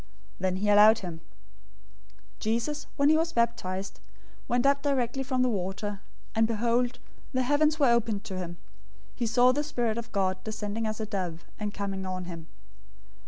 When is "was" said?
3.17-3.33